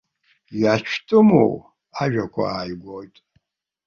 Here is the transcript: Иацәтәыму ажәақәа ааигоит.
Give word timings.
Иацәтәыму 0.61 1.51
ажәақәа 2.01 2.43
ааигоит. 2.47 3.15